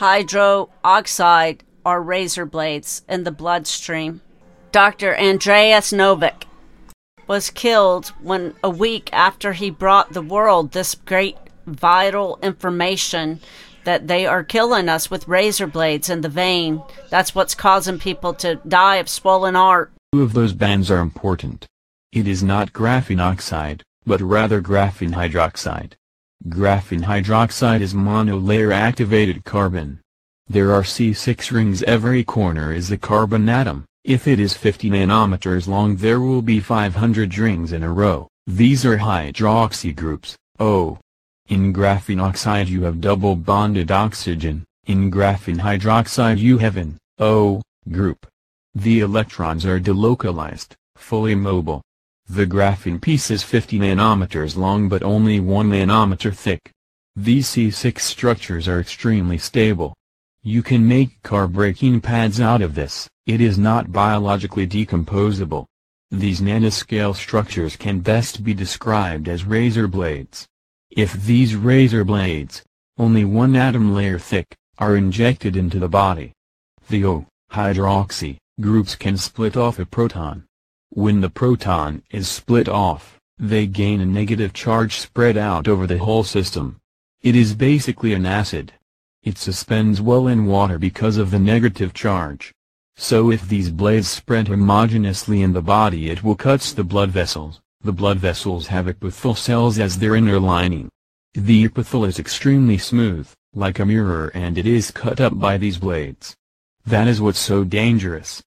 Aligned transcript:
hydroxide 0.00 1.60
or 1.84 2.02
razor 2.02 2.46
blades 2.46 3.02
in 3.06 3.24
the 3.24 3.30
bloodstream. 3.30 4.22
Dr. 4.72 5.14
Andreas 5.18 5.92
Noack 5.92 6.44
was 7.26 7.50
killed 7.50 8.08
when 8.20 8.54
a 8.64 8.70
week 8.70 9.10
after 9.12 9.52
he 9.52 9.70
brought 9.70 10.14
the 10.14 10.22
world 10.22 10.72
this 10.72 10.94
great 10.94 11.36
vital 11.66 12.38
information 12.42 13.40
that 13.84 14.08
they 14.08 14.26
are 14.26 14.42
killing 14.42 14.88
us 14.88 15.10
with 15.10 15.28
razor 15.28 15.66
blades 15.66 16.08
in 16.08 16.22
the 16.22 16.28
vein. 16.28 16.82
That's 17.10 17.34
what's 17.34 17.54
causing 17.54 17.98
people 17.98 18.32
to 18.34 18.56
die 18.66 18.96
of 18.96 19.08
swollen 19.08 19.54
heart. 19.54 19.92
Two 20.14 20.22
of 20.22 20.32
those 20.32 20.54
bands 20.54 20.90
are 20.90 21.00
important. 21.00 21.66
It 22.10 22.26
is 22.26 22.42
not 22.42 22.72
graphene 22.72 23.20
oxide, 23.20 23.82
but 24.06 24.20
rather 24.20 24.62
graphene 24.62 25.12
hydroxide. 25.12 25.92
Graphene 26.48 27.04
hydroxide 27.04 27.82
is 27.82 27.92
monolayer 27.92 28.72
activated 28.72 29.44
carbon. 29.44 30.00
There 30.48 30.72
are 30.72 30.82
C6 30.82 31.50
rings 31.50 31.82
every 31.82 32.24
corner 32.24 32.72
is 32.72 32.90
a 32.90 32.96
carbon 32.96 33.46
atom. 33.50 33.84
If 34.04 34.26
it 34.26 34.40
is 34.40 34.56
50 34.56 34.88
nanometers 34.88 35.68
long 35.68 35.96
there 35.96 36.18
will 36.18 36.40
be 36.40 36.58
500 36.58 37.36
rings 37.36 37.72
in 37.72 37.82
a 37.82 37.92
row. 37.92 38.26
These 38.46 38.86
are 38.86 38.96
hydroxy 38.96 39.94
groups, 39.94 40.34
O. 40.58 40.66
Oh. 40.66 40.98
In 41.50 41.74
graphene 41.74 42.22
oxide 42.22 42.70
you 42.70 42.84
have 42.84 43.02
double 43.02 43.36
bonded 43.36 43.90
oxygen, 43.90 44.64
in 44.86 45.10
graphene 45.10 45.60
hydroxide 45.60 46.38
you 46.38 46.56
have 46.56 46.78
an 46.78 46.96
O 47.18 47.60
group. 47.90 48.26
The 48.74 49.00
electrons 49.00 49.66
are 49.66 49.78
delocalized, 49.78 50.72
fully 50.96 51.34
mobile. 51.34 51.82
The 52.32 52.46
graphene 52.46 53.00
piece 53.00 53.28
is 53.32 53.42
50 53.42 53.80
nanometers 53.80 54.56
long 54.56 54.88
but 54.88 55.02
only 55.02 55.40
1 55.40 55.68
nanometer 55.68 56.32
thick. 56.32 56.70
These 57.16 57.48
C6 57.48 57.98
structures 57.98 58.68
are 58.68 58.78
extremely 58.78 59.36
stable. 59.36 59.96
You 60.40 60.62
can 60.62 60.86
make 60.86 61.20
car 61.24 61.48
braking 61.48 62.00
pads 62.00 62.40
out 62.40 62.62
of 62.62 62.76
this, 62.76 63.08
it 63.26 63.40
is 63.40 63.58
not 63.58 63.90
biologically 63.90 64.64
decomposable. 64.64 65.66
These 66.12 66.40
nanoscale 66.40 67.16
structures 67.16 67.74
can 67.74 67.98
best 67.98 68.44
be 68.44 68.54
described 68.54 69.26
as 69.28 69.42
razor 69.42 69.88
blades. 69.88 70.46
If 70.88 71.14
these 71.14 71.56
razor 71.56 72.04
blades, 72.04 72.62
only 72.96 73.24
one 73.24 73.56
atom 73.56 73.92
layer 73.92 74.20
thick, 74.20 74.54
are 74.78 74.94
injected 74.94 75.56
into 75.56 75.80
the 75.80 75.88
body, 75.88 76.32
the 76.88 77.04
O, 77.06 77.26
hydroxy, 77.50 78.36
groups 78.60 78.94
can 78.94 79.16
split 79.16 79.56
off 79.56 79.80
a 79.80 79.84
proton. 79.84 80.44
When 80.92 81.20
the 81.20 81.30
proton 81.30 82.02
is 82.10 82.28
split 82.28 82.68
off, 82.68 83.20
they 83.38 83.68
gain 83.68 84.00
a 84.00 84.04
negative 84.04 84.52
charge 84.52 84.96
spread 84.96 85.36
out 85.36 85.68
over 85.68 85.86
the 85.86 85.98
whole 85.98 86.24
system. 86.24 86.80
It 87.22 87.36
is 87.36 87.54
basically 87.54 88.12
an 88.12 88.26
acid. 88.26 88.72
It 89.22 89.38
suspends 89.38 90.00
well 90.00 90.26
in 90.26 90.46
water 90.46 90.80
because 90.80 91.16
of 91.16 91.30
the 91.30 91.38
negative 91.38 91.94
charge. 91.94 92.52
So 92.96 93.30
if 93.30 93.48
these 93.48 93.70
blades 93.70 94.08
spread 94.08 94.48
homogeneously 94.48 95.42
in 95.42 95.52
the 95.52 95.62
body 95.62 96.10
it 96.10 96.24
will 96.24 96.34
cuts 96.34 96.72
the 96.72 96.82
blood 96.82 97.10
vessels. 97.10 97.60
The 97.82 97.92
blood 97.92 98.18
vessels 98.18 98.66
have 98.66 98.88
epithelial 98.88 99.36
cells 99.36 99.78
as 99.78 99.96
their 99.96 100.16
inner 100.16 100.40
lining. 100.40 100.88
The 101.34 101.68
epithel 101.68 102.04
is 102.08 102.18
extremely 102.18 102.78
smooth, 102.78 103.30
like 103.54 103.78
a 103.78 103.86
mirror 103.86 104.32
and 104.34 104.58
it 104.58 104.66
is 104.66 104.90
cut 104.90 105.20
up 105.20 105.38
by 105.38 105.56
these 105.56 105.78
blades. 105.78 106.34
That 106.84 107.06
is 107.06 107.20
what's 107.20 107.38
so 107.38 107.62
dangerous. 107.62 108.42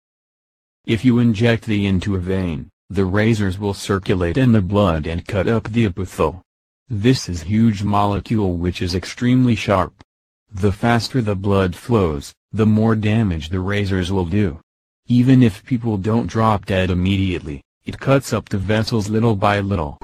If 0.86 1.06
you 1.06 1.20
inject 1.20 1.64
the 1.64 1.86
into 1.86 2.16
a 2.16 2.20
vein, 2.20 2.70
the 2.90 3.06
razors 3.06 3.58
will 3.58 3.74
circulate 3.74 4.36
in 4.36 4.52
the 4.52 4.62
blood 4.62 5.08
and 5.08 5.26
cut 5.26 5.48
up 5.48 5.70
the 5.70 5.86
epithel. 5.86 6.42
This 6.90 7.30
is 7.30 7.44
huge 7.44 7.84
molecule 7.84 8.58
which 8.58 8.82
is 8.82 8.94
extremely 8.94 9.56
sharp. 9.56 10.04
The 10.52 10.74
faster 10.74 11.22
the 11.22 11.38
blood 11.38 11.74
flows, 11.74 12.34
the 12.52 12.66
more 12.66 12.98
damage 12.98 13.48
the 13.48 13.62
razors 13.62 14.12
will 14.12 14.26
do. 14.26 14.60
Even 15.08 15.42
if 15.42 15.64
people 15.64 15.96
don't 15.96 16.28
drop 16.28 16.66
dead 16.66 16.90
immediately, 16.90 17.62
it 17.86 17.98
cuts 17.98 18.34
up 18.34 18.50
the 18.50 18.58
vessels 18.58 19.10
little 19.10 19.38
by 19.38 19.62
little. 19.62 19.98